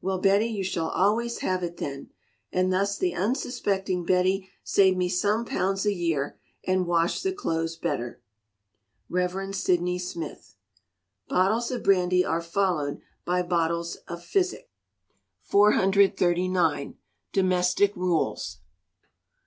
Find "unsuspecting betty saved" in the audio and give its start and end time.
3.14-4.96